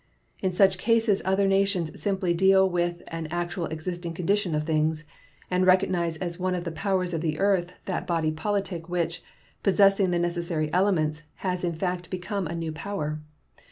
[0.41, 5.03] In such cases other nations simply deal with an actually existing condition of things,
[5.51, 9.21] and recognize as one of the powers of the earth that body politic which,
[9.61, 13.19] possessing the necessary elements, has in fact become a new power.